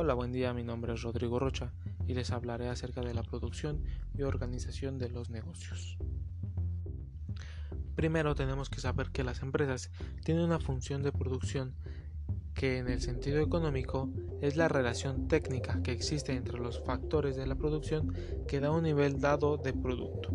[0.00, 1.72] Hola, buen día, mi nombre es Rodrigo Rocha
[2.06, 3.82] y les hablaré acerca de la producción
[4.14, 5.98] y organización de los negocios.
[7.96, 9.90] Primero tenemos que saber que las empresas
[10.24, 11.74] tienen una función de producción
[12.54, 14.08] que en el sentido económico
[14.40, 18.14] es la relación técnica que existe entre los factores de la producción
[18.46, 20.30] que da un nivel dado de producto.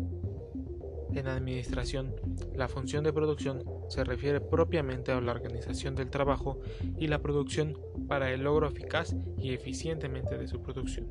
[1.14, 2.12] En administración,
[2.56, 6.58] la función de producción se refiere propiamente a la organización del trabajo
[6.98, 7.78] y la producción
[8.08, 11.06] para el logro eficaz y eficientemente de su producción.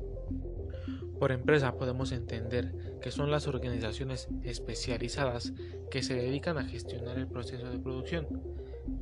[1.18, 5.54] Por empresa podemos entender que son las organizaciones especializadas
[5.90, 8.26] que se dedican a gestionar el proceso de producción.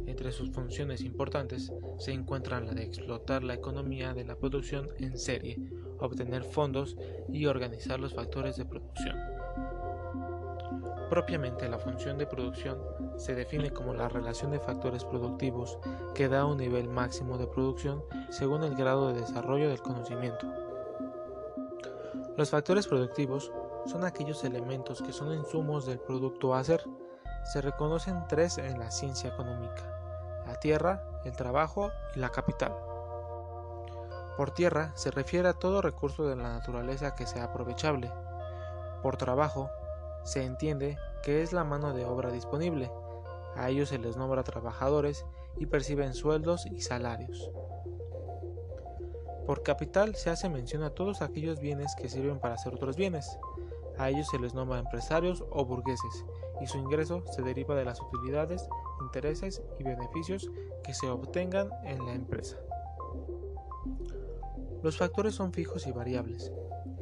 [0.07, 5.19] Entre sus funciones importantes se encuentran la de explotar la economía de la producción en
[5.19, 5.59] serie,
[5.99, 6.97] obtener fondos
[7.29, 9.42] y organizar los factores de producción.
[11.13, 12.83] Propiamente la función de producción
[13.19, 15.79] se define como la relación de factores productivos
[16.15, 20.47] que da un nivel máximo de producción según el grado de desarrollo del conocimiento.
[22.39, 23.53] Los factores productivos
[23.85, 26.83] son aquellos elementos que son insumos del producto a hacer.
[27.53, 29.83] Se reconocen tres en la ciencia económica,
[30.47, 32.75] la tierra, el trabajo y la capital.
[34.39, 38.11] Por tierra se refiere a todo recurso de la naturaleza que sea aprovechable.
[39.03, 39.69] Por trabajo
[40.25, 42.91] se entiende que es la mano de obra disponible.
[43.57, 45.25] A ellos se les nombra trabajadores
[45.59, 47.51] y perciben sueldos y salarios.
[49.47, 53.39] Por capital se hace mención a todos aquellos bienes que sirven para hacer otros bienes.
[53.99, 56.25] A ellos se les nombra empresarios o burgueses,
[56.61, 58.69] y su ingreso se deriva de las utilidades,
[59.01, 60.51] intereses y beneficios
[60.85, 62.57] que se obtengan en la empresa.
[64.83, 66.53] Los factores son fijos y variables.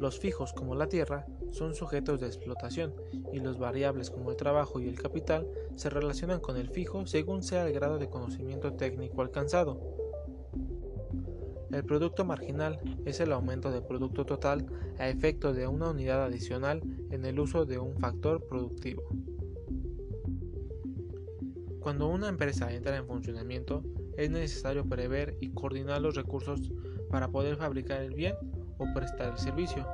[0.01, 2.91] Los fijos, como la tierra, son sujetos de explotación
[3.31, 7.43] y los variables como el trabajo y el capital se relacionan con el fijo según
[7.43, 9.79] sea el grado de conocimiento técnico alcanzado.
[11.71, 14.65] El producto marginal es el aumento del producto total
[14.97, 19.03] a efecto de una unidad adicional en el uso de un factor productivo.
[21.79, 23.83] Cuando una empresa entra en funcionamiento,
[24.17, 26.71] es necesario prever y coordinar los recursos
[27.11, 28.33] para poder fabricar el bien
[28.81, 29.85] o prestar el servicio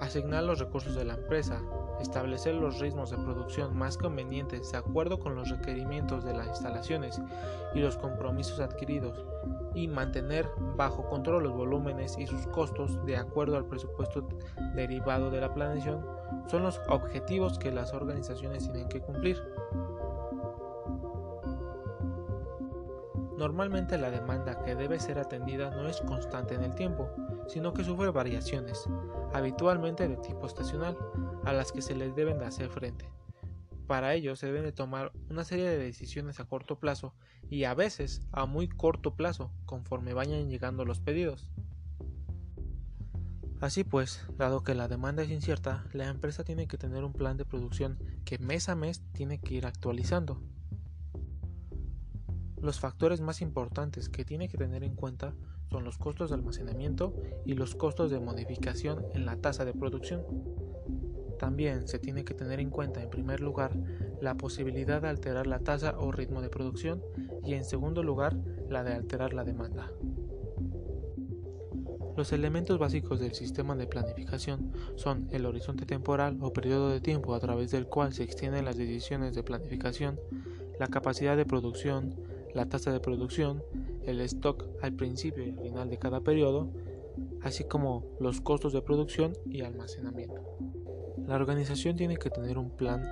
[0.00, 1.60] asignar los recursos de la empresa,
[2.00, 7.20] establecer los ritmos de producción más convenientes de acuerdo con los requerimientos de las instalaciones
[7.74, 9.24] y los compromisos adquiridos,
[9.74, 14.26] y mantener bajo control los volúmenes y sus costos de acuerdo al presupuesto
[14.74, 16.04] derivado de la planeación,
[16.46, 19.42] son los objetivos que las organizaciones tienen que cumplir.
[23.38, 27.08] Normalmente la demanda que debe ser atendida no es constante en el tiempo,
[27.46, 28.88] sino que sufre variaciones,
[29.32, 30.98] habitualmente de tipo estacional,
[31.44, 33.08] a las que se les deben de hacer frente.
[33.86, 37.14] Para ello se deben de tomar una serie de decisiones a corto plazo
[37.48, 41.48] y a veces a muy corto plazo conforme vayan llegando los pedidos.
[43.60, 47.36] Así pues, dado que la demanda es incierta, la empresa tiene que tener un plan
[47.36, 50.42] de producción que mes a mes tiene que ir actualizando.
[52.60, 55.34] Los factores más importantes que tiene que tener en cuenta
[55.70, 57.14] son los costos de almacenamiento
[57.44, 60.24] y los costos de modificación en la tasa de producción.
[61.38, 63.76] También se tiene que tener en cuenta en primer lugar
[64.20, 67.02] la posibilidad de alterar la tasa o ritmo de producción
[67.44, 68.36] y en segundo lugar
[68.68, 69.92] la de alterar la demanda.
[72.16, 77.32] Los elementos básicos del sistema de planificación son el horizonte temporal o periodo de tiempo
[77.32, 80.18] a través del cual se extienden las decisiones de planificación,
[80.80, 82.16] la capacidad de producción,
[82.54, 83.62] la tasa de producción,
[84.02, 86.68] el stock al principio y al final de cada periodo,
[87.42, 90.42] así como los costos de producción y almacenamiento.
[91.26, 93.02] La organización tiene que tener un plan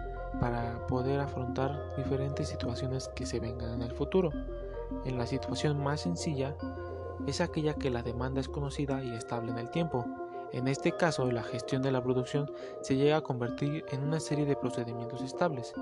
[0.41, 4.31] para poder afrontar diferentes situaciones que se vengan en el futuro.
[5.05, 6.57] En la situación más sencilla
[7.27, 10.05] es aquella que la demanda es conocida y estable en el tiempo.
[10.53, 14.47] En este caso, la gestión de la producción se llega a convertir en una serie
[14.47, 15.75] de procedimientos estables,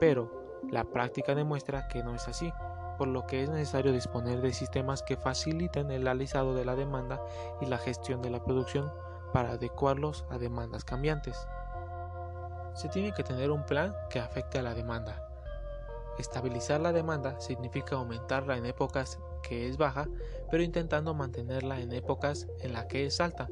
[0.00, 2.52] pero la práctica demuestra que no es así
[2.98, 7.22] por lo que es necesario disponer de sistemas que faciliten el alisado de la demanda
[7.60, 8.92] y la gestión de la producción
[9.32, 11.46] para adecuarlos a demandas cambiantes.
[12.74, 15.24] Se tiene que tener un plan que afecte a la demanda.
[16.18, 20.08] Estabilizar la demanda significa aumentarla en épocas que es baja,
[20.50, 23.48] pero intentando mantenerla en épocas en las que es alta.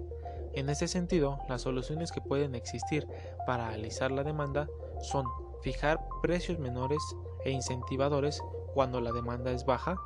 [0.52, 3.06] En ese sentido, las soluciones que pueden existir
[3.46, 4.68] para alisar la demanda
[5.00, 5.26] son
[5.60, 7.02] fijar precios menores
[7.44, 8.42] e incentivadores
[8.76, 9.96] cuando la demanda es baja,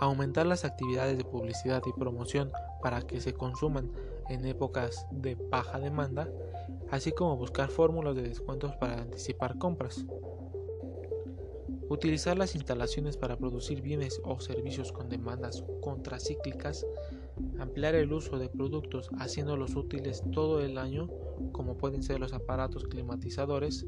[0.00, 2.50] aumentar las actividades de publicidad y promoción
[2.82, 3.88] para que se consuman
[4.28, 6.28] en épocas de baja demanda,
[6.90, 10.04] así como buscar fórmulas de descuentos para anticipar compras.
[11.88, 16.84] Utilizar las instalaciones para producir bienes o servicios con demandas contracíclicas.
[17.60, 21.08] Ampliar el uso de productos haciéndolos útiles todo el año,
[21.52, 23.86] como pueden ser los aparatos climatizadores.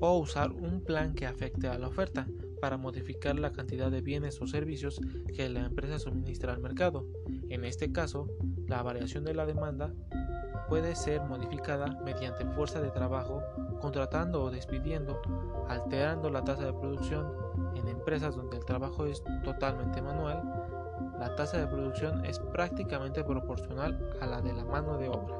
[0.00, 2.26] O usar un plan que afecte a la oferta
[2.60, 5.00] para modificar la cantidad de bienes o servicios
[5.34, 7.06] que la empresa suministra al mercado.
[7.48, 8.28] En este caso,
[8.66, 9.92] la variación de la demanda
[10.68, 13.42] puede ser modificada mediante fuerza de trabajo,
[13.80, 15.20] contratando o despidiendo,
[15.68, 17.32] alterando la tasa de producción
[17.74, 20.42] en empresas donde el trabajo es totalmente manual.
[21.18, 25.36] La tasa de producción es prácticamente proporcional a la de la mano de obra.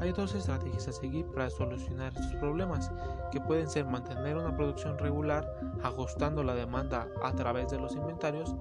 [0.00, 2.90] Hay dos estrategias a seguir para solucionar estos problemas,
[3.32, 8.54] que pueden ser mantener una producción regular ajustando la demanda a través de los inventarios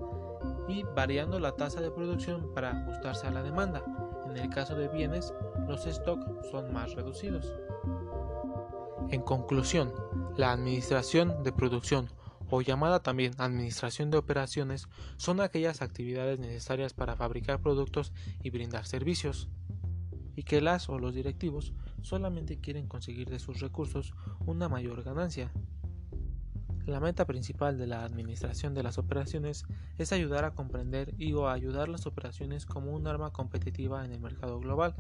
[0.68, 3.84] y variando la tasa de producción para ajustarse a la demanda.
[4.30, 5.34] En el caso de bienes,
[5.68, 7.54] los stocks son más reducidos.
[9.10, 9.94] En conclusión,
[10.38, 12.10] la administración de producción
[12.50, 14.88] o llamada también administración de operaciones
[15.18, 19.50] son aquellas actividades necesarias para fabricar productos y brindar servicios
[20.36, 24.14] y que las o los directivos solamente quieren conseguir de sus recursos
[24.46, 25.52] una mayor ganancia.
[26.86, 29.64] La meta principal de la administración de las operaciones
[29.98, 34.20] es ayudar a comprender y o ayudar las operaciones como un arma competitiva en el
[34.20, 34.94] mercado global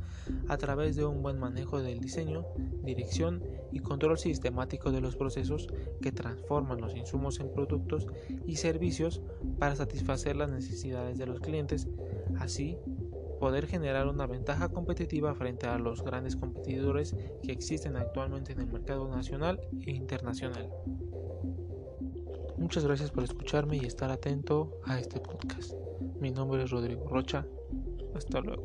[0.47, 2.45] a través de un buen manejo del diseño,
[2.85, 3.43] dirección
[3.73, 5.67] y control sistemático de los procesos
[6.01, 8.07] que transforman los insumos en productos
[8.47, 9.19] y servicios
[9.59, 11.89] para satisfacer las necesidades de los clientes,
[12.39, 12.77] así
[13.43, 17.13] poder generar una ventaja competitiva frente a los grandes competidores
[17.43, 20.69] que existen actualmente en el mercado nacional e internacional.
[22.57, 25.73] Muchas gracias por escucharme y estar atento a este podcast.
[26.21, 27.45] Mi nombre es Rodrigo Rocha.
[28.15, 28.63] Hasta luego.